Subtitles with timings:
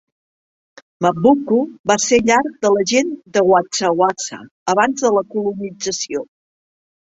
[1.05, 1.59] Mabvuku
[1.91, 4.41] va ser llar de la gent de VaShawasha
[4.75, 6.25] abans de la colonització.